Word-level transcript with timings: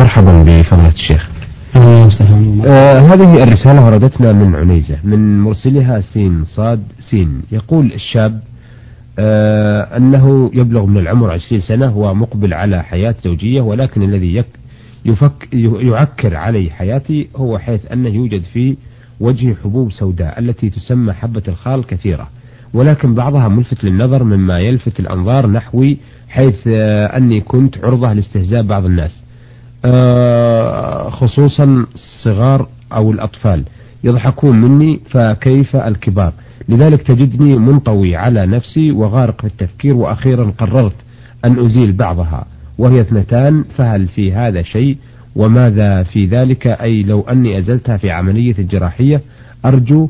مرحبا 0.00 0.42
بفضيلة 0.42 0.88
الشيخ. 0.88 1.28
آه 2.66 2.98
هذه 2.98 3.42
الرسالة 3.42 3.84
وردتنا 3.86 4.32
من 4.32 4.54
عنيزة 4.54 4.96
من 5.04 5.40
مرسلها 5.40 6.00
سين 6.00 6.44
صاد 6.44 6.82
سين. 7.10 7.42
يقول 7.52 7.92
الشاب 7.92 8.40
آه 9.18 9.96
أنه 9.96 10.50
يبلغ 10.54 10.86
من 10.86 10.98
العمر 10.98 11.30
عشرين 11.30 11.60
سنة 11.60 11.96
ومقبل 11.96 12.54
على 12.54 12.82
حياة 12.82 13.14
زوجية 13.24 13.60
ولكن 13.62 14.02
الذي 14.02 14.34
يك 14.34 14.46
يفك 15.04 15.48
يعكر 15.80 16.36
علي 16.36 16.70
حياتي 16.70 17.28
هو 17.36 17.58
حيث 17.58 17.92
أنه 17.92 18.08
يوجد 18.08 18.42
في 18.42 18.76
وجهي 19.20 19.54
حبوب 19.64 19.92
سوداء 19.92 20.38
التي 20.38 20.70
تسمى 20.70 21.12
حبة 21.12 21.42
الخال 21.48 21.86
كثيرة. 21.86 22.28
ولكن 22.74 23.14
بعضها 23.14 23.48
ملفت 23.48 23.84
للنظر 23.84 24.24
مما 24.24 24.58
يلفت 24.58 25.00
الأنظار 25.00 25.46
نحوي 25.46 25.96
حيث 26.28 26.58
آه 26.66 27.06
أني 27.16 27.40
كنت 27.40 27.78
عرضة 27.84 28.12
لاستهزاء 28.12 28.62
بعض 28.62 28.84
الناس. 28.84 29.22
خصوصا 31.10 31.86
الصغار 31.94 32.68
أو 32.92 33.10
الأطفال. 33.10 33.64
يضحكون 34.04 34.60
مني 34.60 35.00
فكيف 35.10 35.76
الكبار؟ 35.76 36.32
لذلك 36.68 37.02
تجدني 37.02 37.56
منطوي 37.56 38.16
على 38.16 38.46
نفسي 38.46 38.92
وغارق 38.92 39.40
في 39.40 39.46
التفكير 39.46 39.96
وأخيرا 39.96 40.52
قررت 40.58 40.96
أن 41.44 41.58
أزيل 41.66 41.92
بعضها 41.92 42.44
وهي 42.78 43.00
اثنتان 43.00 43.64
فهل 43.76 44.08
في 44.08 44.32
هذا 44.32 44.62
شيء؟ 44.62 44.96
وماذا 45.36 46.02
في 46.02 46.26
ذلك؟ 46.26 46.66
أي 46.66 47.02
لو 47.02 47.20
أني 47.20 47.58
أزلتها 47.58 47.96
في 47.96 48.10
عملية 48.10 48.54
الجراحية 48.58 49.20
أرجو 49.64 50.08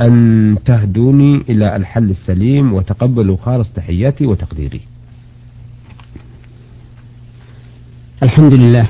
أن 0.00 0.58
تهدوني 0.64 1.42
إلى 1.48 1.76
الحل 1.76 2.10
السليم 2.10 2.72
وتقبلوا 2.72 3.36
خالص 3.36 3.72
تحياتي 3.72 4.26
وتقديري. 4.26 4.80
الحمد 8.22 8.54
لله. 8.54 8.88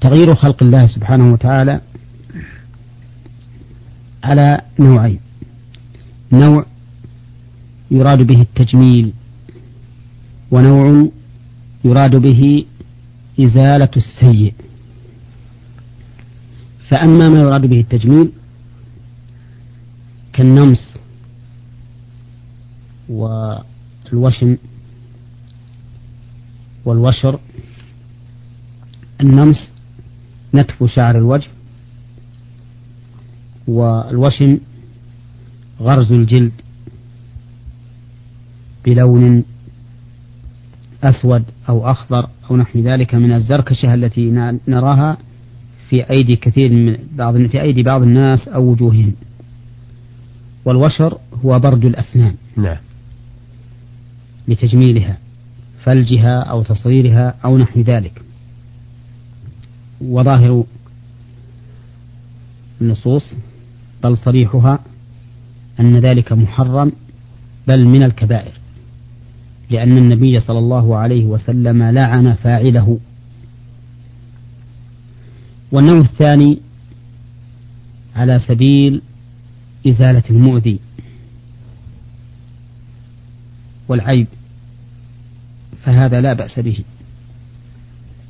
تغيير 0.00 0.34
خلق 0.34 0.62
الله 0.62 0.86
سبحانه 0.86 1.32
وتعالى 1.32 1.80
على 4.24 4.60
نوعين. 4.78 5.20
نوع 6.32 6.66
يراد 7.90 8.22
به 8.22 8.40
التجميل 8.40 9.12
ونوع 10.50 11.08
يراد 11.84 12.16
به 12.16 12.64
إزالة 13.40 13.90
السيء. 13.96 14.54
فأما 16.88 17.28
ما 17.28 17.40
يراد 17.40 17.66
به 17.66 17.80
التجميل 17.80 18.32
كالنمس 20.32 20.94
والوشم 23.08 24.56
والوشر 26.84 27.40
النمس 29.20 29.69
نتف 30.54 30.84
شعر 30.84 31.18
الوجه 31.18 31.48
والوشم 33.68 34.58
غرز 35.80 36.12
الجلد 36.12 36.52
بلون 38.84 39.44
أسود 41.04 41.44
أو 41.68 41.90
أخضر 41.90 42.28
أو 42.50 42.56
نحو 42.56 42.78
ذلك 42.78 43.14
من 43.14 43.32
الزركشة 43.32 43.94
التي 43.94 44.30
نراها 44.68 45.16
في 45.88 46.10
أيدي 46.10 46.36
كثير 46.36 46.72
من 46.72 46.96
بعض 47.12 47.46
في 47.46 47.62
أيدي 47.62 47.82
بعض 47.82 48.02
الناس 48.02 48.48
أو 48.48 48.70
وجوههم. 48.70 49.12
والوشر 50.64 51.18
هو 51.44 51.58
برد 51.58 51.84
الأسنان. 51.84 52.34
نعم. 52.56 52.76
لتجميلها 54.48 55.18
فلجها 55.82 56.40
أو 56.40 56.62
تصغيرها 56.62 57.34
أو 57.44 57.58
نحو 57.58 57.80
ذلك. 57.80 58.22
وظاهر 60.00 60.64
النصوص 62.80 63.34
بل 64.02 64.16
صريحها 64.16 64.78
أن 65.80 65.98
ذلك 65.98 66.32
محرم 66.32 66.92
بل 67.68 67.86
من 67.86 68.02
الكبائر 68.02 68.52
لأن 69.70 69.98
النبي 69.98 70.40
صلى 70.40 70.58
الله 70.58 70.96
عليه 70.96 71.24
وسلم 71.24 71.82
لعن 71.82 72.34
فاعله. 72.34 72.98
والنوع 75.72 76.00
الثاني 76.00 76.58
على 78.16 78.38
سبيل 78.48 79.02
إزالة 79.86 80.22
المؤذي 80.30 80.78
والعيب 83.88 84.26
فهذا 85.84 86.20
لا 86.20 86.32
بأس 86.32 86.58
به 86.58 86.84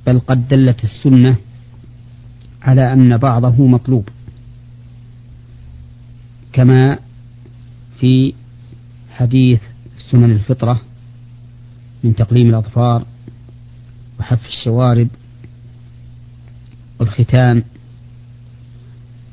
بل 0.06 0.20
قد 0.20 0.48
دلت 0.48 0.84
السنة 0.84 1.36
على 2.62 2.92
أن 2.92 3.16
بعضه 3.16 3.66
مطلوب. 3.66 4.08
كما 6.52 6.98
في 8.00 8.34
حديث 9.10 9.60
سنن 10.10 10.30
الفطرة 10.30 10.80
من 12.04 12.14
تقليم 12.14 12.48
الأظفار 12.48 13.06
وحف 14.20 14.46
الشوارب 14.46 15.08
والختان 17.00 17.62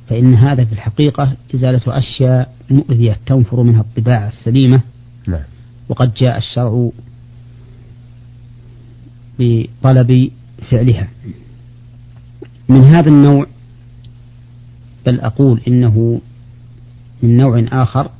فإن 0.09 0.33
هذا 0.33 0.65
في 0.65 0.73
الحقيقة 0.73 1.35
إزالة 1.55 1.81
أشياء 1.87 2.53
مؤذية 2.69 3.17
تنفر 3.25 3.63
منها 3.63 3.81
الطباع 3.81 4.27
السليمة. 4.27 4.81
نعم. 5.27 5.43
وقد 5.89 6.13
جاء 6.13 6.37
الشرع 6.37 6.91
بطلب 9.39 10.31
فعلها. 10.71 11.07
من 12.69 12.83
هذا 12.83 13.09
النوع 13.09 13.47
بل 15.05 15.19
أقول 15.19 15.61
إنه 15.67 16.21
من 17.23 17.37
نوع 17.37 17.65
آخر 17.71 18.11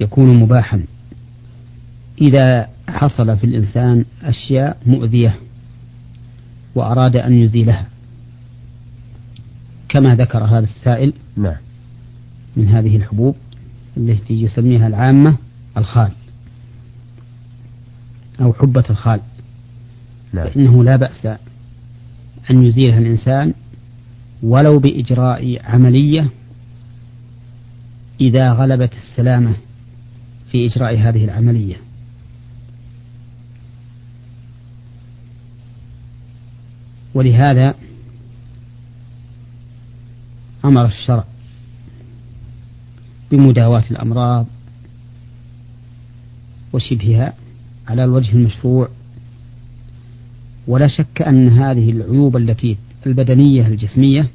يكون 0.00 0.40
مباحا. 0.40 0.84
إذا 2.20 2.68
حصل 2.88 3.36
في 3.38 3.44
الإنسان 3.44 4.04
أشياء 4.22 4.76
مؤذية 4.86 5.36
وأراد 6.74 7.16
أن 7.16 7.32
يزيلها 7.32 7.86
كما 9.88 10.14
ذكر 10.14 10.44
هذا 10.44 10.64
السائل 10.64 11.12
نعم. 11.36 11.56
من 12.56 12.68
هذه 12.68 12.96
الحبوب 12.96 13.36
التي 13.96 14.42
يسميها 14.42 14.86
العامة 14.86 15.36
الخال 15.76 16.12
أو 18.40 18.52
حبة 18.52 18.84
الخال. 18.90 19.20
نعم. 20.32 20.48
فإنه 20.48 20.84
لا 20.84 20.96
بأس 20.96 21.26
أن 22.50 22.64
يزيلها 22.64 22.98
الإنسان 22.98 23.54
ولو 24.44 24.78
بإجراء 24.78 25.60
عملية 25.64 26.30
إذا 28.20 28.52
غلبت 28.52 28.92
السلامة 28.92 29.56
في 30.50 30.66
إجراء 30.66 30.98
هذه 30.98 31.24
العملية. 31.24 31.76
ولهذا 37.14 37.74
أمر 40.64 40.86
الشرع 40.86 41.24
بمداواة 43.30 43.84
الأمراض 43.90 44.46
وشبهها 46.72 47.34
على 47.88 48.04
الوجه 48.04 48.32
المشروع. 48.32 48.88
ولا 50.66 50.88
شك 50.88 51.22
أن 51.22 51.48
هذه 51.48 51.90
العيوب 51.90 52.36
التي 52.36 52.76
البدنية 53.06 53.66
الجسمية 53.66 54.30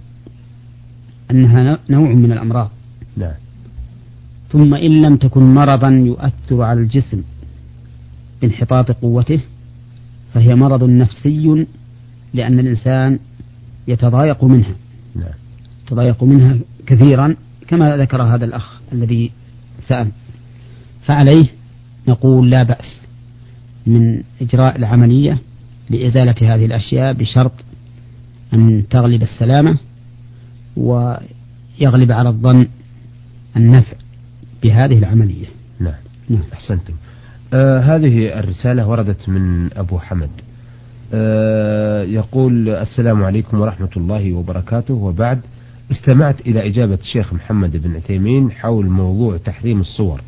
أنها 1.31 1.79
نوع 1.89 2.13
من 2.13 2.31
الأمراض. 2.31 2.69
نعم. 3.17 3.33
ثم 4.51 4.73
إن 4.73 5.01
لم 5.01 5.15
تكن 5.15 5.53
مرضا 5.53 5.89
يؤثر 5.89 6.61
على 6.61 6.79
الجسم 6.79 7.21
بانحطاط 8.41 8.91
قوته 8.91 9.39
فهي 10.33 10.55
مرض 10.55 10.83
نفسي 10.83 11.65
لأن 12.33 12.59
الإنسان 12.59 13.19
يتضايق 13.87 14.43
منها. 14.43 14.75
نعم. 15.15 15.33
يتضايق 15.85 16.23
منها 16.23 16.57
كثيرا 16.85 17.35
كما 17.67 17.97
ذكر 17.97 18.21
هذا 18.21 18.45
الأخ 18.45 18.79
الذي 18.93 19.31
سأل. 19.87 20.11
فعليه 21.03 21.45
نقول 22.07 22.49
لا 22.49 22.63
بأس 22.63 23.01
من 23.87 24.23
إجراء 24.41 24.77
العملية 24.77 25.37
لإزالة 25.89 26.35
هذه 26.41 26.65
الأشياء 26.65 27.13
بشرط 27.13 27.51
أن 28.53 28.83
تغلب 28.89 29.21
السلامة 29.21 29.77
ويغلب 30.77 32.11
على 32.11 32.29
الظن 32.29 32.65
النفع 33.57 33.93
بهذه 34.63 34.97
العملية. 34.97 35.47
نعم. 35.79 35.93
نعم. 36.29 36.43
أحسنتم. 36.53 36.93
آه 37.53 37.79
هذه 37.79 38.39
الرسالة 38.39 38.87
وردت 38.87 39.29
من 39.29 39.69
أبو 39.77 39.99
حمد. 39.99 40.29
آه 41.13 42.03
يقول 42.03 42.69
السلام 42.69 43.23
عليكم 43.23 43.59
ورحمة 43.59 43.89
الله 43.97 44.33
وبركاته. 44.33 44.93
وبعد 44.93 45.39
استمعت 45.91 46.41
إلى 46.41 46.67
إجابة 46.67 46.95
الشيخ 47.01 47.33
محمد 47.33 47.77
بن 47.77 47.95
عثيمين 47.95 48.51
حول 48.51 48.85
موضوع 48.85 49.37
تحريم 49.37 49.81
الصور 49.81 50.21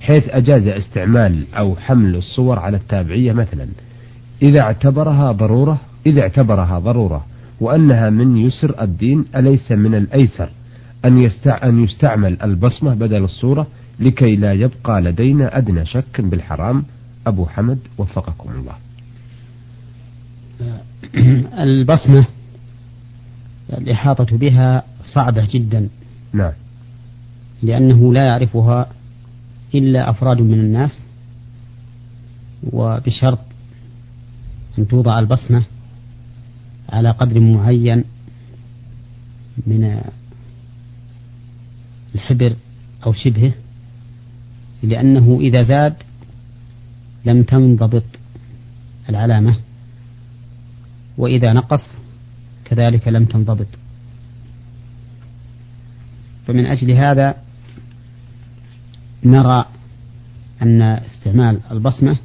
حيث 0.00 0.28
أجاز 0.28 0.68
استعمال 0.68 1.44
أو 1.54 1.76
حمل 1.76 2.16
الصور 2.16 2.58
على 2.58 2.76
التابعية 2.76 3.32
مثلا. 3.32 3.66
إذا 4.42 4.60
اعتبرها 4.60 5.32
ضرورة 5.32 5.80
إذا 6.06 6.22
اعتبرها 6.22 6.78
ضرورة 6.78 7.26
وأنها 7.60 8.10
من 8.10 8.36
يسر 8.36 8.82
الدين 8.82 9.24
أليس 9.36 9.72
من 9.72 9.94
الأيسر؟ 9.94 10.50
أن, 11.04 11.30
أن 11.46 11.84
يستعمل 11.84 12.42
البصمة 12.42 12.94
بدل 12.94 13.24
الصورة 13.24 13.66
لكي 14.00 14.36
لا 14.36 14.52
يبقى 14.52 15.00
لدينا 15.00 15.58
أدنى 15.58 15.86
شك 15.86 16.20
بالحرام. 16.20 16.84
أبو 17.26 17.46
حمد 17.46 17.78
وفقكم 17.98 18.50
الله. 18.50 18.74
البصمة 21.62 22.26
الإحاطة 23.72 24.36
بها 24.38 24.82
صعبة 25.14 25.48
جدا. 25.50 25.88
نعم. 26.32 26.52
لأنه 27.62 28.12
لا 28.12 28.24
يعرفها 28.24 28.88
إلا 29.74 30.10
أفراد 30.10 30.40
من 30.40 30.60
الناس 30.60 31.02
وبشرط 32.72 33.38
أن 34.78 34.88
توضع 34.88 35.18
البصمة 35.18 35.64
على 36.88 37.10
قدر 37.10 37.40
معين 37.40 38.04
من 39.66 40.00
الحبر 42.14 42.56
أو 43.06 43.12
شبهه 43.12 43.52
لأنه 44.82 45.38
إذا 45.40 45.62
زاد 45.62 45.94
لم 47.24 47.42
تنضبط 47.42 48.04
العلامة 49.08 49.56
وإذا 51.18 51.52
نقص 51.52 51.88
كذلك 52.64 53.08
لم 53.08 53.24
تنضبط. 53.24 53.66
فمن 56.46 56.66
أجل 56.66 56.90
هذا 56.92 57.34
نرى 59.24 59.64
أن 60.62 60.82
استعمال 60.82 61.60
البصمة 61.70 62.16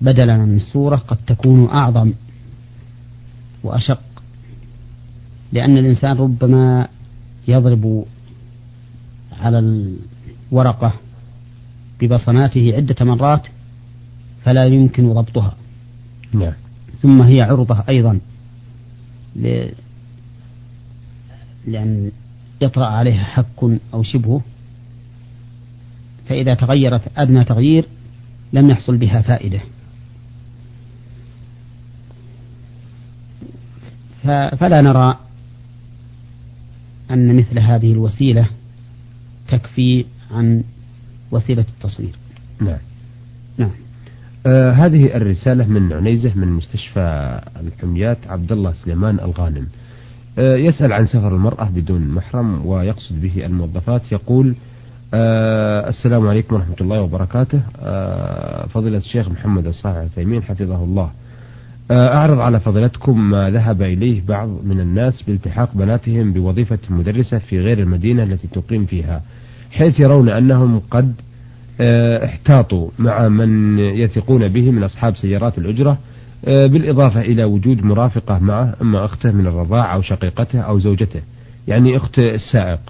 بدلا 0.00 0.36
من 0.36 0.56
الصورة 0.56 0.96
قد 0.96 1.18
تكون 1.26 1.68
أعظم 1.68 2.12
وأشق 3.62 4.00
لأن 5.52 5.78
الإنسان 5.78 6.16
ربما 6.16 6.88
يضرب 7.48 8.04
على 9.40 9.58
الورقة 10.52 10.92
ببصماته 12.00 12.72
عدة 12.76 13.04
مرات 13.04 13.46
فلا 14.44 14.66
يمكن 14.66 15.12
ضبطها 15.12 15.54
نعم. 16.32 16.52
ثم 17.02 17.22
هي 17.22 17.40
عرضة 17.40 17.84
أيضا 17.88 18.20
لأن 21.66 22.10
يطرأ 22.60 22.86
عليها 22.86 23.24
حك 23.24 23.78
أو 23.94 24.02
شبهه 24.02 24.40
فإذا 26.28 26.54
تغيرت 26.54 27.02
أدنى 27.16 27.44
تغيير 27.44 27.84
لم 28.52 28.70
يحصل 28.70 28.96
بها 28.96 29.20
فائدة 29.20 29.60
فلا 34.60 34.80
نرى 34.80 35.16
أن 37.10 37.36
مثل 37.36 37.58
هذه 37.58 37.92
الوسيلة 37.92 38.46
تكفي 39.48 40.04
عن 40.30 40.62
وسيلة 41.30 41.64
التصوير. 41.68 42.14
نعم. 42.60 42.78
نعم. 43.58 43.70
آه 44.46 44.72
هذه 44.72 45.16
الرسالة 45.16 45.66
من 45.66 45.92
عنيزة 45.92 46.34
من 46.34 46.48
مستشفى 46.48 47.40
الحميات 47.60 48.18
عبد 48.28 48.52
الله 48.52 48.72
سليمان 48.72 49.20
الغانم. 49.20 49.66
آه 50.38 50.56
يسأل 50.56 50.92
عن 50.92 51.06
سفر 51.06 51.36
المرأة 51.36 51.64
بدون 51.64 52.08
محرم 52.08 52.66
ويقصد 52.66 53.20
به 53.20 53.46
الموظفات. 53.46 54.12
يقول 54.12 54.54
آه 55.14 55.88
السلام 55.88 56.26
عليكم 56.28 56.54
ورحمة 56.54 56.76
الله 56.80 57.02
وبركاته. 57.02 57.60
آه 57.80 58.66
فضيلة 58.66 58.98
الشيخ 58.98 59.28
محمد 59.28 59.66
الصالح 59.66 59.96
العثيمين 59.96 60.42
حفظه 60.42 60.84
الله. 60.84 61.02
آه 61.02 61.29
أعرض 61.90 62.40
على 62.40 62.60
فضيلتكم 62.60 63.30
ما 63.30 63.50
ذهب 63.50 63.82
إليه 63.82 64.22
بعض 64.28 64.48
من 64.64 64.80
الناس 64.80 65.22
بالتحاق 65.22 65.70
بناتهم 65.74 66.32
بوظيفة 66.32 66.78
مدرسة 66.90 67.38
في 67.38 67.60
غير 67.60 67.78
المدينة 67.78 68.22
التي 68.22 68.48
تقيم 68.48 68.86
فيها 68.86 69.22
حيث 69.72 70.00
يرون 70.00 70.28
أنهم 70.28 70.82
قد 70.90 71.14
آه، 71.80 72.24
احتاطوا 72.24 72.90
مع 72.98 73.28
من 73.28 73.78
يثقون 73.78 74.48
به 74.48 74.70
من 74.70 74.82
أصحاب 74.82 75.16
سيارات 75.16 75.58
الأجرة 75.58 75.98
آه، 76.44 76.66
بالإضافة 76.66 77.20
إلى 77.20 77.44
وجود 77.44 77.84
مرافقة 77.84 78.38
معه 78.38 78.74
أما 78.82 79.04
أخته 79.04 79.32
من 79.32 79.46
الرضاعة 79.46 79.94
أو 79.94 80.02
شقيقته 80.02 80.60
أو 80.60 80.78
زوجته 80.78 81.20
يعني 81.68 81.96
أخت 81.96 82.18
السائق 82.18 82.80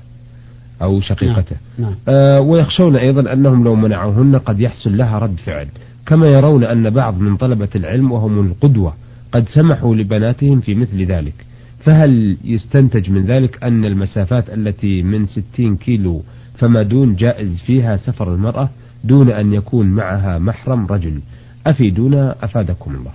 أو 0.82 1.00
شقيقته 1.00 1.56
نعم. 1.78 1.88
نعم. 1.88 1.94
آه 2.08 2.40
ويخشون 2.40 2.96
أيضا 2.96 3.32
أنهم 3.32 3.64
لو 3.64 3.74
منعوهن 3.74 4.38
قد 4.38 4.60
يحصل 4.60 4.96
لها 4.96 5.18
رد 5.18 5.36
فعل 5.46 5.68
كما 6.10 6.26
يرون 6.26 6.64
أن 6.64 6.90
بعض 6.90 7.18
من 7.18 7.36
طلبة 7.36 7.68
العلم 7.76 8.12
وهم 8.12 8.46
القدوة 8.46 8.94
قد 9.32 9.48
سمحوا 9.48 9.94
لبناتهم 9.94 10.60
في 10.60 10.74
مثل 10.74 11.02
ذلك. 11.02 11.46
فهل 11.84 12.36
يستنتج 12.44 13.10
من 13.10 13.26
ذلك 13.26 13.64
أن 13.64 13.84
المسافات 13.84 14.50
التي 14.50 15.02
من 15.02 15.26
60 15.26 15.76
كيلو 15.76 16.22
فما 16.58 16.82
دون 16.82 17.14
جائز 17.14 17.60
فيها 17.60 17.96
سفر 17.96 18.34
المرأة 18.34 18.70
دون 19.04 19.30
أن 19.30 19.52
يكون 19.52 19.86
معها 19.86 20.38
محرم 20.38 20.86
رجل؟ 20.86 21.20
أفيدونا 21.66 22.36
أفادكم 22.42 22.94
الله. 22.94 23.12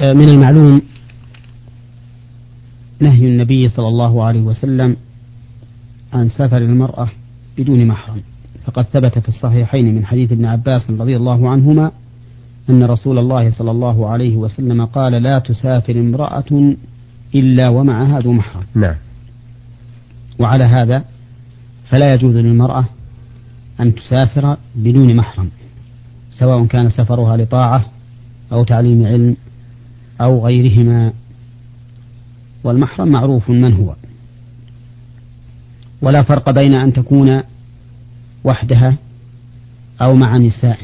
آه، 0.00 0.12
من 0.12 0.28
المعلوم 0.28 0.82
نهي 3.00 3.26
النبي 3.26 3.68
صلى 3.68 3.88
الله 3.88 4.24
عليه 4.24 4.42
وسلم 4.42 4.96
عن 6.12 6.28
سفر 6.28 6.58
المرأة 6.58 7.08
بدون 7.58 7.86
محرم. 7.86 8.33
فقد 8.64 8.84
ثبت 8.84 9.18
في 9.18 9.28
الصحيحين 9.28 9.94
من 9.94 10.06
حديث 10.06 10.32
ابن 10.32 10.44
عباس 10.44 10.90
رضي 10.90 11.16
الله 11.16 11.50
عنهما 11.50 11.90
أن 12.70 12.84
رسول 12.84 13.18
الله 13.18 13.50
صلى 13.50 13.70
الله 13.70 14.08
عليه 14.08 14.36
وسلم 14.36 14.84
قال 14.84 15.12
لا 15.12 15.38
تسافر 15.38 16.00
امرأة 16.00 16.74
إلا 17.34 17.68
ومعها 17.68 18.18
ذو 18.18 18.32
محرم. 18.32 18.62
نعم. 18.74 18.94
وعلى 20.38 20.64
هذا 20.64 21.04
فلا 21.90 22.14
يجوز 22.14 22.36
للمرأة 22.36 22.84
أن 23.80 23.94
تسافر 23.94 24.56
بدون 24.74 25.16
محرم 25.16 25.48
سواء 26.30 26.66
كان 26.66 26.88
سفرها 26.88 27.36
لطاعة 27.36 27.84
أو 28.52 28.64
تعليم 28.64 29.06
علم 29.06 29.36
أو 30.20 30.46
غيرهما. 30.46 31.12
والمحرم 32.64 33.08
معروف 33.08 33.50
من 33.50 33.72
هو. 33.72 33.94
ولا 36.02 36.22
فرق 36.22 36.50
بين 36.50 36.80
أن 36.80 36.92
تكون 36.92 37.42
وحدها 38.44 38.96
أو 40.02 40.14
مع 40.14 40.36
نساء. 40.36 40.78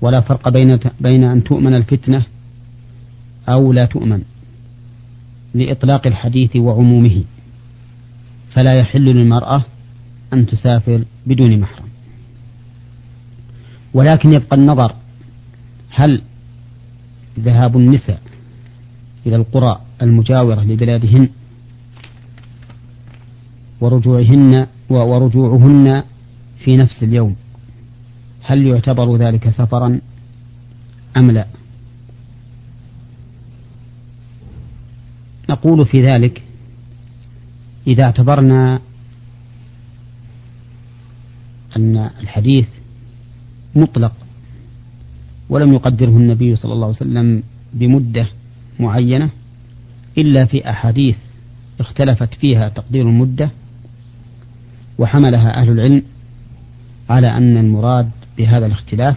ولا 0.00 0.20
فرق 0.20 0.48
بين 0.48 0.78
بين 1.00 1.24
أن 1.24 1.44
تؤمن 1.44 1.74
الفتنة 1.74 2.24
أو 3.48 3.72
لا 3.72 3.84
تؤمن 3.84 4.22
لإطلاق 5.54 6.06
الحديث 6.06 6.56
وعمومه. 6.56 7.24
فلا 8.50 8.74
يحل 8.74 9.04
للمرأة 9.04 9.64
أن 10.32 10.46
تسافر 10.46 11.04
بدون 11.26 11.60
محرم. 11.60 11.86
ولكن 13.94 14.32
يبقى 14.32 14.56
النظر 14.56 14.92
هل 15.90 16.22
ذهاب 17.40 17.76
النساء 17.76 18.20
إلى 19.26 19.36
القرى 19.36 19.80
المجاورة 20.02 20.60
لبلادهن 20.60 21.28
ورجوعهن 23.80 24.66
ورجوعهن 24.90 26.02
في 26.58 26.76
نفس 26.76 27.02
اليوم. 27.02 27.36
هل 28.42 28.66
يعتبر 28.66 29.16
ذلك 29.16 29.50
سفرا 29.50 30.00
أم 31.16 31.30
لا؟ 31.30 31.46
نقول 35.50 35.86
في 35.86 36.02
ذلك 36.02 36.42
إذا 37.86 38.04
اعتبرنا 38.04 38.80
أن 41.76 42.10
الحديث 42.20 42.68
مطلق 43.74 44.12
ولم 45.48 45.72
يقدره 45.72 46.08
النبي 46.08 46.56
صلى 46.56 46.72
الله 46.72 46.86
عليه 46.86 46.96
وسلم 46.96 47.42
بمدة 47.74 48.28
معينة 48.80 49.30
إلا 50.18 50.44
في 50.44 50.70
أحاديث 50.70 51.16
اختلفت 51.80 52.34
فيها 52.34 52.68
تقدير 52.68 53.08
المدة 53.08 53.50
وحملها 54.98 55.60
أهل 55.60 55.70
العلم 55.70 56.02
على 57.10 57.36
أن 57.36 57.56
المراد 57.56 58.10
بهذا 58.38 58.66
الاختلاف 58.66 59.16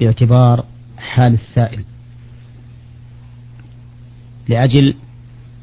باعتبار 0.00 0.64
حال 0.98 1.34
السائل. 1.34 1.84
لأجل 4.48 4.94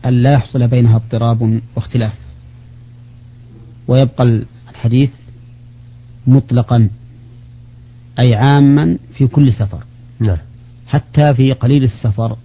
أن 0.05 0.13
لا 0.13 0.31
يحصل 0.31 0.67
بينها 0.67 0.95
اضطراب 0.95 1.61
واختلاف. 1.75 2.13
ويبقى 3.87 4.43
الحديث 4.69 5.11
مطلقا 6.27 6.89
أي 8.19 8.35
عاما 8.35 8.97
في 9.17 9.27
كل 9.27 9.53
سفر. 9.53 9.83
نعم. 10.19 10.37
حتى 10.87 11.33
في 11.33 11.53
قليل 11.53 11.83
السفر 11.83 12.37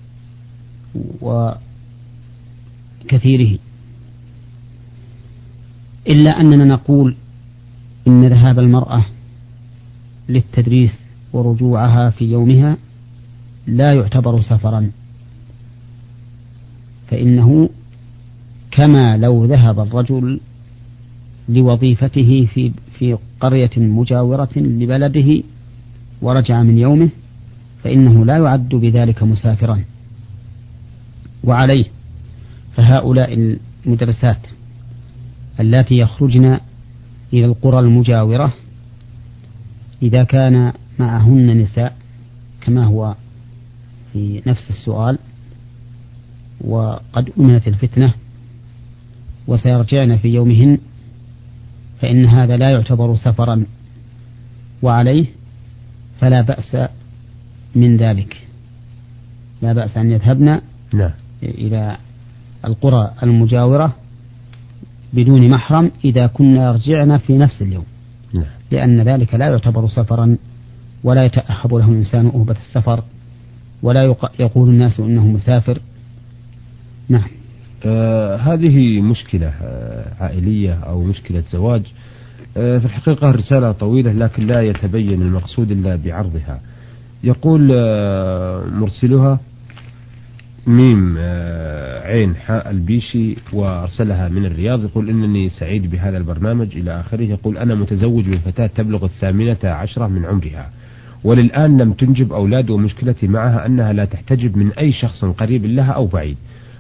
وكثيره. 3.05 3.59
إلا 6.09 6.41
أننا 6.41 6.65
نقول 6.65 7.17
إن 8.07 8.27
ذهاب 8.27 8.59
المرأة 8.59 9.05
للتدريس 10.29 10.93
ورجوعها 11.33 12.11
في 12.11 12.25
يومها 12.25 12.77
لا 13.67 13.93
يعتبر 13.93 14.43
سفرا 14.43 14.91
فإنه 17.11 17.71
كما 18.71 19.17
لو 19.17 19.45
ذهب 19.45 19.81
الرجل 19.81 20.41
لوظيفته 21.49 22.49
في 22.55 22.73
في 22.99 23.19
قرية 23.41 23.71
مجاورة 23.77 24.49
لبلده 24.57 25.43
ورجع 26.23 26.63
من 26.63 26.79
يومه 26.79 27.09
فإنه 27.85 28.25
لا 28.25 28.37
يعد 28.37 28.69
بذلك 28.69 29.23
مسافرا. 29.23 29.85
وعليه 31.45 31.85
فهؤلاء 32.77 33.57
المدرسات 33.87 34.47
اللاتي 35.61 35.95
يخرجن 35.95 36.59
إلى 37.33 37.45
القرى 37.45 37.79
المجاورة 37.79 38.53
إذا 40.03 40.25
كان 40.25 40.73
معهن 40.99 41.59
نساء 41.59 41.97
كما 42.61 42.85
هو 42.85 43.15
في 44.13 44.43
نفس 44.47 44.71
السؤال 44.71 45.19
وقد 46.61 47.33
أمنت 47.39 47.69
الفتنة 47.69 48.15
وسيرجعن 49.47 50.17
في 50.17 50.29
يومهن 50.29 50.79
فإن 52.01 52.25
هذا 52.25 52.57
لا 52.57 52.71
يعتبر 52.71 53.17
سفرا 53.17 53.65
وعليه 54.83 55.27
فلا 56.21 56.41
بأس 56.41 56.77
من 57.75 57.97
ذلك 57.97 58.47
لا 59.63 59.73
بأس 59.73 59.97
أن 59.97 60.13
يذهبن 60.13 60.61
نعم. 60.95 61.11
إلى 61.43 61.97
القرى 62.65 63.15
المجاورة 63.23 63.97
بدون 65.17 65.51
محرم 65.51 65.91
إذا 66.05 66.27
كنا 66.27 66.69
يرجعن 66.69 67.19
في 67.19 67.39
نفس 67.39 67.63
اليوم. 67.63 67.85
نعم. 68.33 68.45
لأن 68.71 69.01
ذلك 69.01 69.35
لا 69.35 69.47
يعتبر 69.47 69.89
سفرا 69.89 70.37
ولا 71.05 71.25
يتأهب 71.25 71.75
له 71.75 71.89
الإنسان 71.89 72.27
أهبة 72.27 72.57
السفر 72.61 73.03
ولا 73.83 74.15
يقول 74.39 74.69
الناس 74.69 75.01
إنه 75.01 75.27
مسافر. 75.27 75.81
نعم. 77.09 77.29
آه 77.85 78.37
هذه 78.37 79.01
مشكلة 79.01 79.47
آه 79.63 80.13
عائلية 80.21 80.75
أو 80.75 81.03
مشكلة 81.03 81.43
زواج. 81.53 81.83
آه 82.57 82.79
في 82.79 82.85
الحقيقة 82.85 83.31
الرسالة 83.31 83.73
طويلة 83.73 84.13
لكن 84.13 84.47
لا 84.47 84.63
يتبين 84.63 85.23
المقصود 85.23 85.71
إلا 85.71 85.97
بعرضها. 85.97 86.61
يقول 87.25 87.71
آه 87.75 88.65
مرسلها 88.65 89.41
ميم 90.67 91.17
آه 91.19 92.07
عين 92.07 92.37
حاء 92.37 92.71
البيشي 92.71 93.37
وأرسلها 93.53 94.29
من 94.29 94.47
الرياض 94.47 94.85
يقول 94.85 95.09
إنني 95.09 95.49
سعيد 95.49 95.91
بهذا 95.91 96.19
البرنامج 96.19 96.77
إلى 96.77 97.01
آخره 97.01 97.23
يقول 97.23 97.59
أنا 97.59 97.75
متزوج 97.75 98.29
بفتاة 98.29 98.67
تبلغ 98.67 99.05
الثامنة 99.05 99.59
عشرة 99.65 100.07
من 100.07 100.25
عمرها. 100.25 100.71
وللآن 101.25 101.79
لم 101.79 101.93
تنجب 101.93 102.33
أولاد 102.33 102.71
ومشكلتي 102.71 103.29
معها 103.29 103.67
أنها 103.67 103.93
لا 103.93 104.05
تحتجب 104.05 104.57
من 104.57 104.73
أي 104.73 104.93
شخص 104.93 105.25
قريب 105.25 105.67
لها 105.67 105.93
أو 105.93 106.07
بعيد. 106.07 106.37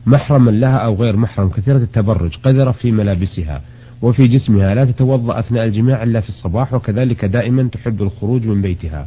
محرما 0.07 0.51
لها 0.51 0.77
أو 0.77 0.95
غير 0.95 1.17
محرم 1.17 1.49
كثيرة 1.49 1.77
التبرج 1.77 2.37
قذرة 2.37 2.71
في 2.71 2.93
ملابسها 2.93 3.63
وفي 4.03 4.29
جسمها 4.29 4.75
لا 4.75 4.85
تتوضأ 4.85 5.39
أثناء 5.39 5.65
الجماع 5.65 6.03
إلا 6.03 6.21
في 6.21 6.29
الصباح 6.29 6.75
وكذلك 6.75 7.25
دائما 7.25 7.63
تحب 7.63 8.03
الخروج 8.03 8.47
من 8.47 8.63
بيتها. 8.63 9.07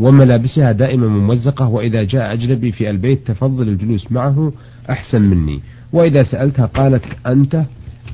وملابسها 0.00 0.72
دائما 0.72 1.06
ممزقة 1.08 1.68
وإذا 1.68 2.02
جاء 2.02 2.32
أجنبي 2.32 2.72
في 2.72 2.90
البيت 2.90 3.26
تفضل 3.26 3.68
الجلوس 3.68 4.12
معه 4.12 4.52
أحسن 4.90 5.22
مني. 5.22 5.60
وإذا 5.92 6.22
سألتها 6.22 6.66
قالت 6.66 7.04
أنت 7.26 7.62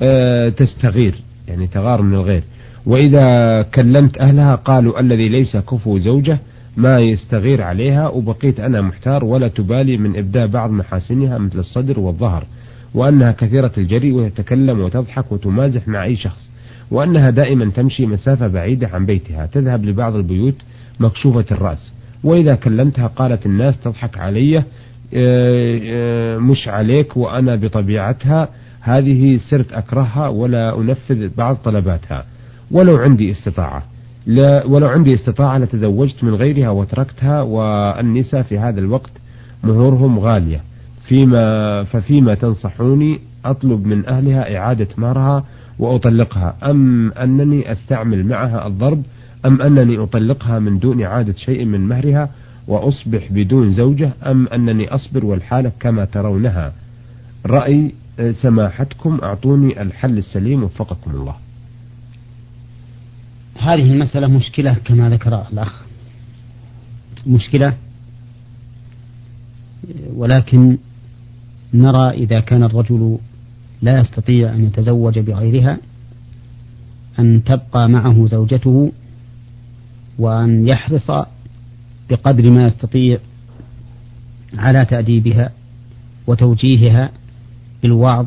أه 0.02 0.48
تستغير 0.48 1.14
يعني 1.48 1.66
تغار 1.66 2.02
من 2.02 2.14
الغير. 2.14 2.42
وإذا 2.86 3.62
كلمت 3.62 4.18
أهلها 4.18 4.54
قالوا 4.54 5.00
الذي 5.00 5.28
ليس 5.28 5.56
كفو 5.56 5.98
زوجة 5.98 6.38
ما 6.76 6.98
يستغير 6.98 7.62
عليها 7.62 8.08
وبقيت 8.08 8.60
أنا 8.60 8.80
محتار 8.80 9.24
ولا 9.24 9.48
تبالي 9.48 9.96
من 9.96 10.16
إبداء 10.16 10.46
بعض 10.46 10.70
محاسنها 10.70 11.38
مثل 11.38 11.58
الصدر 11.58 12.00
والظهر 12.00 12.44
وأنها 12.94 13.32
كثيرة 13.32 13.72
الجري 13.78 14.12
وتتكلم 14.12 14.80
وتضحك 14.80 15.32
وتمازح 15.32 15.88
مع 15.88 16.04
أي 16.04 16.16
شخص. 16.16 16.50
وأنها 16.90 17.30
دائما 17.30 17.70
تمشي 17.70 18.06
مسافة 18.06 18.46
بعيدة 18.46 18.88
عن 18.92 19.06
بيتها 19.06 19.46
تذهب 19.46 19.84
لبعض 19.84 20.14
البيوت 20.14 20.54
مكشوفة 21.00 21.44
الرأس. 21.50 21.92
وإذا 22.24 22.54
كلمتها 22.54 23.06
قالت 23.06 23.46
الناس 23.46 23.80
تضحك 23.80 24.18
علي 24.18 24.64
مش 26.38 26.68
عليك 26.68 27.16
وأنا 27.16 27.56
بطبيعتها 27.56 28.48
هذه 28.80 29.38
صرت 29.50 29.72
أكرهها 29.72 30.28
ولا 30.28 30.78
أنفذ 30.78 31.28
بعض 31.36 31.56
طلباتها. 31.56 32.24
ولو 32.70 32.96
عندي 32.96 33.32
استطاعة. 33.32 33.82
لا 34.26 34.64
ولو 34.66 34.86
عندي 34.86 35.14
استطاعة 35.14 35.58
لتزوجت 35.58 36.24
من 36.24 36.34
غيرها 36.34 36.70
وتركتها 36.70 37.42
والنساء 37.42 38.42
في 38.42 38.58
هذا 38.58 38.80
الوقت 38.80 39.10
مهورهم 39.64 40.18
غالية. 40.18 40.60
فيما 41.08 41.84
ففيما 41.84 42.34
تنصحوني 42.34 43.20
أطلب 43.44 43.86
من 43.86 44.06
أهلها 44.06 44.56
إعادة 44.56 44.88
مهرها 44.98 45.44
وأطلقها. 45.78 46.56
أم 46.62 47.12
أنني 47.12 47.72
أستعمل 47.72 48.26
معها 48.26 48.66
الضرب؟ 48.66 49.02
أم 49.46 49.62
أنني 49.62 49.98
أطلقها 49.98 50.58
من 50.58 50.78
دون 50.78 51.02
إعادة 51.02 51.32
شيء 51.32 51.64
من 51.64 51.80
مهرها 51.80 52.30
وأصبح 52.68 53.32
بدون 53.32 53.72
زوجة؟ 53.72 54.12
أم 54.26 54.48
أنني 54.48 54.88
أصبر 54.88 55.24
والحالة 55.24 55.72
كما 55.80 56.04
ترونها؟ 56.04 56.72
رأي 57.46 57.94
سماحتكم 58.42 59.20
أعطوني 59.22 59.82
الحل 59.82 60.18
السليم 60.18 60.62
وفقكم 60.62 61.10
الله. 61.10 61.34
هذه 63.58 63.92
المسألة 63.92 64.26
مشكلة 64.26 64.74
كما 64.84 65.10
ذكر 65.10 65.46
الأخ. 65.52 65.82
مشكلة. 67.26 67.74
ولكن 70.14 70.78
نرى 71.74 72.10
إذا 72.10 72.40
كان 72.40 72.62
الرجل 72.62 73.18
لا 73.86 74.00
يستطيع 74.00 74.54
أن 74.54 74.66
يتزوج 74.66 75.18
بغيرها 75.18 75.78
أن 77.18 77.44
تبقى 77.44 77.88
معه 77.88 78.26
زوجته 78.26 78.92
وأن 80.18 80.68
يحرص 80.68 81.10
بقدر 82.10 82.50
ما 82.50 82.66
يستطيع 82.66 83.18
على 84.58 84.84
تأديبها 84.84 85.52
وتوجيهها 86.26 87.10
بالوعظ 87.82 88.26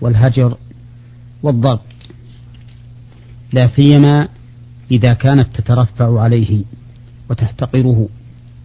والهجر 0.00 0.56
والضرب 1.42 1.80
لا 3.52 3.66
سيما 3.66 4.28
إذا 4.90 5.12
كانت 5.12 5.56
تترفع 5.56 6.20
عليه 6.20 6.64
وتحتقره. 7.30 8.08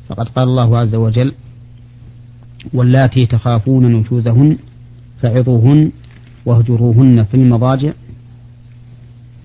فقد 0.09 0.29
قال 0.29 0.47
الله 0.47 0.77
عز 0.77 0.95
وجل 0.95 1.33
واللاتي 2.73 3.25
تخافون 3.25 3.85
نشوزهن 3.93 4.57
فعظوهن 5.21 5.91
واهجروهن 6.45 7.23
في 7.23 7.33
المضاجع 7.33 7.91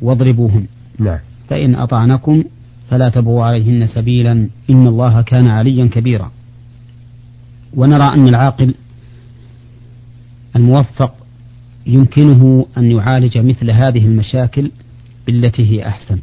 واضربوهن. 0.02 0.66
نعم. 0.98 1.18
فإن 1.48 1.74
أطعنكم 1.74 2.44
فلا 2.90 3.08
تبغوا 3.08 3.44
عليهن 3.44 3.86
سبيلا. 3.86 4.48
إن 4.70 4.86
الله 4.86 5.22
كان 5.22 5.48
عليا 5.48 5.86
كبيرا. 5.86 6.30
ونرى 7.74 8.04
أن 8.04 8.28
العاقل 8.28 8.74
الموفق 10.56 11.14
يمكنه 11.86 12.66
أن 12.78 12.90
يعالج 12.90 13.38
مثل 13.38 13.70
هذه 13.70 14.06
المشاكل 14.06 14.70
بالتي 15.26 15.70
هي 15.70 15.88
أحسن. 15.88 16.18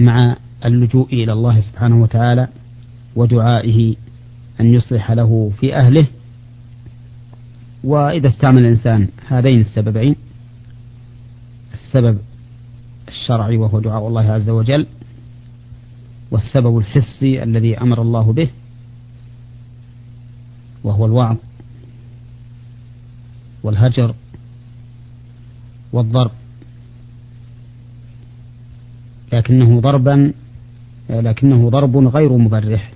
مع 0.00 0.36
اللجوء 0.64 1.12
إلى 1.12 1.32
الله 1.32 1.60
سبحانه 1.60 2.02
وتعالى 2.02 2.48
ودعائه 3.16 3.94
أن 4.60 4.74
يصلح 4.74 5.10
له 5.12 5.52
في 5.60 5.76
أهله 5.76 6.06
وإذا 7.84 8.28
استعمل 8.28 8.62
الإنسان 8.62 9.08
هذين 9.28 9.60
السببين 9.60 10.16
السبب 11.74 12.18
الشرعي 13.08 13.56
وهو 13.56 13.80
دعاء 13.80 14.08
الله 14.08 14.32
عز 14.32 14.50
وجل 14.50 14.86
والسبب 16.30 16.78
الحسي 16.78 17.42
الذي 17.42 17.80
أمر 17.80 18.02
الله 18.02 18.32
به 18.32 18.50
وهو 20.84 21.06
الوعظ 21.06 21.36
والهجر 23.62 24.14
والضرب. 25.92 26.30
لكنه 29.32 29.80
ضربا 29.80 30.32
لكنه 31.10 31.70
ضرب 31.70 31.96
غير 31.96 32.32
مبرح. 32.32 32.92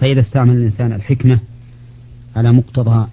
فإذا 0.00 0.20
استعمل 0.20 0.56
الإنسان 0.56 0.92
الحكمة 0.92 1.40
على 2.36 2.52
مقتضى 2.52 3.06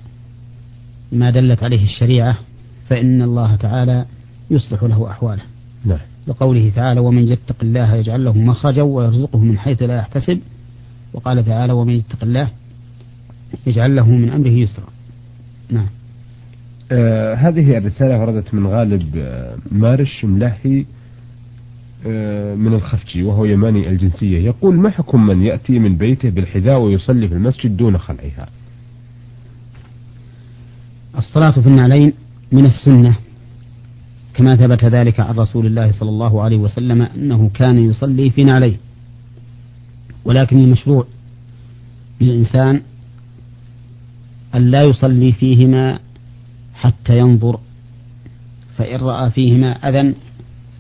ما 1.12 1.30
دلت 1.30 1.64
عليه 1.64 1.84
الشريعة 1.84 2.38
فإن 2.90 3.22
الله 3.22 3.56
تعالى 3.56 4.06
يصلح 4.52 4.84
له 4.84 5.12
أحواله. 5.12 5.42
نعم. 5.86 6.00
لقوله 6.28 6.72
تعالى 6.76 7.00
ومن 7.00 7.28
يتق 7.28 7.56
الله 7.62 7.96
يجعل 7.96 8.26
له 8.26 8.38
مخرجا 8.38 8.82
ويرزقه 8.82 9.40
من 9.40 9.58
حيث 9.58 9.84
لا 9.84 9.98
يحتسب 9.98 10.40
وقال 11.14 11.46
تعالى 11.46 11.74
ومن 11.74 11.94
يتق 11.94 12.24
الله 12.24 12.50
يجعل 13.68 13.96
له 13.96 14.10
من 14.10 14.30
أمره 14.30 14.52
يسرا 14.52 14.88
نعم. 15.70 15.88
آه 16.92 17.36
هذه 17.36 17.78
الرسالة 17.78 18.20
وردت 18.20 18.54
من 18.54 18.68
غالب 18.68 19.18
آه 19.18 19.56
مارش 19.72 20.26
ملهي 20.26 20.86
آه، 22.08 22.56
من 22.56 22.74
الخفجي 22.74 23.24
وهو 23.24 23.46
يماني 23.46 23.90
الجنسية. 23.90 24.40
يقول 24.46 24.76
ما 24.76 24.90
حكم 24.90 25.28
من 25.28 25.42
يأتي 25.42 25.80
من 25.80 25.98
بيته 25.98 26.30
بالحذاء 26.30 26.80
ويصلي 26.80 27.28
في 27.28 27.34
المسجد 27.34 27.78
دون 27.78 27.98
خلعها؟ 27.98 28.48
الصلاة 31.18 31.52
في 31.52 31.68
النعلين 31.68 32.14
من 32.52 32.66
السنة 32.66 33.16
كما 34.34 34.56
ثبت 34.56 34.86
ذلك 34.86 35.20
عن 35.20 35.36
رسول 35.36 35.66
الله 35.66 35.92
صلى 35.92 36.10
الله 36.10 36.42
عليه 36.42 36.58
وسلم 36.58 37.02
أنه 37.02 37.50
كان 37.54 37.90
يصلي 37.90 38.30
في 38.30 38.44
نعليه 38.44 38.78
ولكن 40.26 40.60
المشروع 40.60 41.08
للإنسان 42.22 42.82
أن 44.56 44.72
لا 44.72 44.84
يصلي 44.84 45.32
فيهما 45.32 46.00
حتى 46.74 47.18
ينظر 47.18 47.60
فإن 48.78 49.00
رأى 49.00 49.32
فيهما 49.32 49.72
أذى 49.72 50.16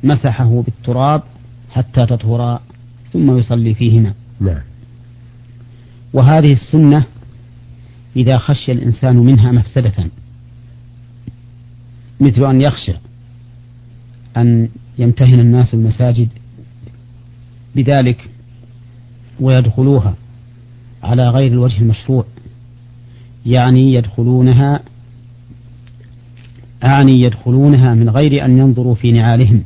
مسحه 0.03 0.61
بالتراب 0.61 1.23
حتى 1.69 2.05
تطهرا 2.05 2.61
ثم 3.13 3.37
يصلي 3.37 3.73
فيهما. 3.73 4.13
نعم. 4.39 4.61
وهذه 6.13 6.53
السنة 6.53 7.05
إذا 8.15 8.37
خشي 8.37 8.71
الإنسان 8.71 9.15
منها 9.17 9.51
مفسدة. 9.51 10.09
مثل 12.19 12.45
أن 12.45 12.61
يخشى 12.61 12.93
أن 14.37 14.69
يمتهن 14.97 15.39
الناس 15.39 15.73
المساجد 15.73 16.29
بذلك 17.75 18.29
ويدخلوها 19.39 20.15
على 21.03 21.29
غير 21.29 21.51
الوجه 21.51 21.81
المشروع 21.81 22.25
يعني 23.45 23.93
يدخلونها 23.93 24.79
أعني 26.83 27.21
يدخلونها 27.21 27.93
من 27.93 28.09
غير 28.09 28.45
أن 28.45 28.57
ينظروا 28.57 28.95
في 28.95 29.11
نعالهم 29.11 29.63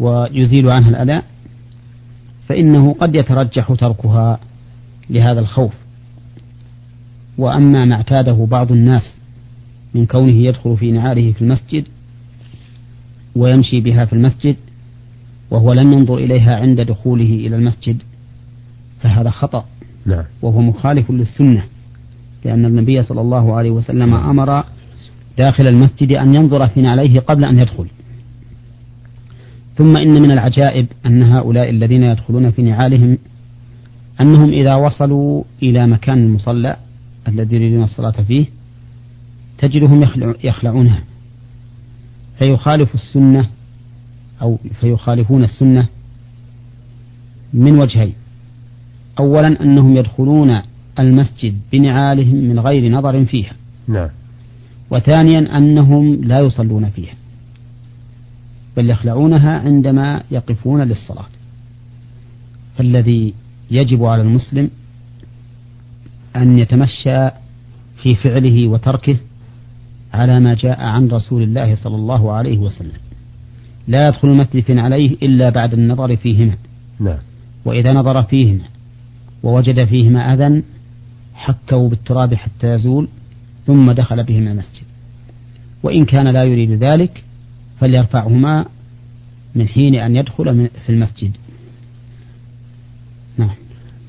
ويزيل 0.00 0.70
عنها 0.70 0.88
الأذى 0.90 1.22
فإنه 2.48 2.92
قد 2.92 3.14
يترجح 3.14 3.72
تركها 3.72 4.40
لهذا 5.10 5.40
الخوف. 5.40 5.72
وأما 7.38 7.84
ما 7.84 7.94
اعتاده 7.94 8.46
بعض 8.50 8.72
الناس 8.72 9.21
من 9.94 10.06
كونه 10.06 10.36
يدخل 10.36 10.76
في 10.76 10.92
نعاله 10.92 11.32
في 11.32 11.42
المسجد 11.42 11.84
ويمشي 13.36 13.80
بها 13.80 14.04
في 14.04 14.12
المسجد 14.12 14.56
وهو 15.50 15.72
لم 15.72 15.92
ينظر 15.92 16.18
إليها 16.18 16.56
عند 16.56 16.80
دخوله 16.80 17.34
إلى 17.46 17.56
المسجد 17.56 18.02
فهذا 19.00 19.30
خطأ 19.30 19.64
نعم. 20.06 20.24
وهو 20.42 20.60
مخالف 20.60 21.10
للسنة 21.10 21.64
لأن 22.44 22.64
النبي 22.64 23.02
صلى 23.02 23.20
الله 23.20 23.54
عليه 23.54 23.70
وسلم. 23.70 24.14
أمر 24.14 24.64
داخل 25.38 25.64
المسجد 25.66 26.16
أن 26.16 26.34
ينظر 26.34 26.68
في 26.68 26.80
نعليه 26.80 27.20
قبل 27.20 27.44
أن 27.44 27.56
يدخل 27.56 27.86
ثم 29.76 29.96
إن 29.96 30.22
من 30.22 30.30
العجائب 30.30 30.86
أن 31.06 31.22
هؤلاء 31.22 31.70
الذين 31.70 32.02
يدخلون 32.02 32.50
في 32.50 32.62
نعالهم 32.62 33.18
أنهم 34.20 34.52
إذا 34.52 34.74
وصلوا 34.74 35.44
إلى 35.62 35.86
مكان 35.86 36.18
المصلى 36.18 36.76
الذي 37.28 37.56
يريدون 37.56 37.82
الصلاة 37.82 38.22
فيه 38.22 38.46
تجدهم 39.62 40.02
يخلعونها. 40.44 41.02
فيخالف 42.38 42.94
السنة 42.94 43.48
أو 44.42 44.58
فيخالفون 44.80 45.44
السنة 45.44 45.86
من 47.54 47.78
وجهين. 47.78 48.14
أولا 49.18 49.62
أنهم 49.62 49.96
يدخلون 49.96 50.60
المسجد 50.98 51.58
بنعالهم 51.72 52.36
من 52.36 52.58
غير 52.58 52.92
نظر 52.92 53.24
فيها. 53.24 53.52
نعم. 53.88 54.08
وثانيا 54.90 55.58
أنهم 55.58 56.24
لا 56.24 56.40
يصلون 56.40 56.90
فيها. 56.90 57.14
بل 58.76 58.90
يخلعونها 58.90 59.58
عندما 59.58 60.22
يقفون 60.30 60.82
للصلاة. 60.82 61.26
فالذي 62.78 63.34
يجب 63.70 64.04
على 64.04 64.22
المسلم 64.22 64.70
أن 66.36 66.58
يتمشى 66.58 67.28
في 68.02 68.14
فعله 68.24 68.68
وتركه 68.68 69.16
على 70.12 70.40
ما 70.40 70.54
جاء 70.54 70.80
عن 70.80 71.08
رسول 71.08 71.42
الله 71.42 71.74
صلى 71.74 71.96
الله 71.96 72.32
عليه 72.32 72.58
وسلم. 72.58 73.00
لا 73.88 74.08
يدخل 74.08 74.28
المسجد 74.28 74.78
عليه 74.78 75.16
إلا 75.22 75.50
بعد 75.50 75.72
النظر 75.72 76.16
فيهما. 76.16 76.56
نعم. 77.00 77.18
وإذا 77.64 77.92
نظر 77.92 78.22
فيهما 78.22 78.64
ووجد 79.42 79.84
فيهما 79.84 80.34
أذى 80.34 80.62
حكوا 81.34 81.88
بالتراب 81.88 82.34
حتى 82.34 82.66
يزول 82.66 83.08
ثم 83.66 83.92
دخل 83.92 84.24
بهما 84.24 84.52
المسجد. 84.52 84.84
وإن 85.82 86.04
كان 86.04 86.28
لا 86.28 86.44
يريد 86.44 86.70
ذلك 86.70 87.24
فليرفعهما 87.80 88.66
من 89.54 89.68
حين 89.68 89.94
أن 89.94 90.16
يدخل 90.16 90.68
في 90.86 90.92
المسجد. 90.92 91.36
نعم. 93.38 93.54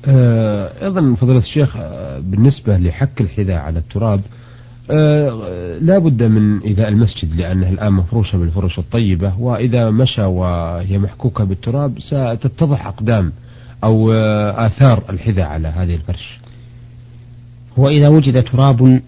آه، 0.06 0.84
أيضا 0.84 1.14
فضيلة 1.14 1.38
الشيخ 1.38 1.76
آه، 1.76 2.18
بالنسبة 2.18 2.78
لحك 2.78 3.20
الحذاء 3.20 3.56
على 3.56 3.78
التراب 3.78 4.20
لا 5.80 5.98
بد 5.98 6.22
من 6.22 6.62
إذا 6.62 6.88
المسجد 6.88 7.36
لأنه 7.36 7.68
الآن 7.68 7.92
مفروشة 7.92 8.38
بالفرش 8.38 8.78
الطيبة 8.78 9.40
وإذا 9.40 9.90
مشى 9.90 10.22
وهي 10.22 10.98
محكوكة 10.98 11.44
بالتراب 11.44 11.98
ستتضح 12.00 12.86
أقدام 12.86 13.32
أو 13.84 14.12
آه 14.12 14.66
آثار 14.66 15.02
الحذاء 15.10 15.46
على 15.46 15.68
هذه 15.68 15.94
الفرش. 15.94 16.40
وإذا 17.76 18.08
وجد 18.08 18.44
تراب 18.44 19.00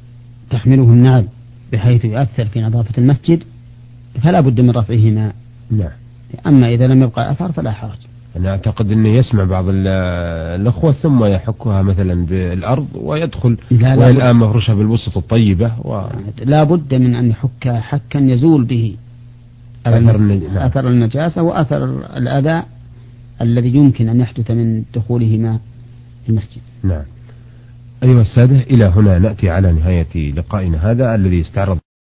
تحمله 0.51 0.83
النعل 0.83 1.29
بحيث 1.73 2.05
يؤثر 2.05 2.45
في 2.45 2.61
نظافة 2.61 2.95
المسجد 2.99 3.43
فلا 4.25 4.41
بد 4.41 4.61
من 4.61 4.71
رفعهما. 4.71 5.33
نعم. 5.71 5.91
أما 6.47 6.69
إذا 6.69 6.87
لم 6.87 7.03
يبقى 7.03 7.31
أثر 7.31 7.53
فلا 7.53 7.73
حرج. 7.73 7.99
أنا 8.37 8.51
أعتقد 8.51 8.93
أنه 8.93 9.09
يسمع 9.09 9.45
بعض 9.45 9.65
الأخوة 9.69 10.93
ثم 10.93 11.25
يحكها 11.25 11.83
مثلا 11.83 12.27
بالأرض 12.27 12.87
ويدخل 12.95 13.57
لا 13.71 13.97
لا 13.97 14.07
والآن 14.07 14.37
مفروشة 14.37 14.75
بالوسط 14.75 15.17
الطيبة 15.17 15.73
و... 15.85 16.03
لا 16.45 16.65
بد 16.65 16.95
من 16.95 17.15
أن 17.15 17.31
يحك 17.31 17.69
حكا 17.69 18.19
يزول 18.19 18.65
به 18.65 18.97
أثر, 19.87 20.19
نعم. 20.19 20.59
أثر 20.59 20.89
النجاسة 20.89 21.43
وأثر 21.43 21.85
الأذى 22.17 22.63
الذي 23.41 23.69
يمكن 23.69 24.09
أن 24.09 24.21
يحدث 24.21 24.51
من 24.51 24.83
دخولهما 24.95 25.59
المسجد 26.29 26.63
نعم 26.83 27.05
أيها 28.03 28.21
السادة 28.21 28.61
إلى 28.61 28.85
هنا 28.85 29.19
نأتي 29.19 29.51
على 29.51 29.73
نهاية 29.73 30.33
لقائنا 30.33 30.91
هذا 30.91 31.15
الذي 31.15 31.41
استعرض 31.41 31.79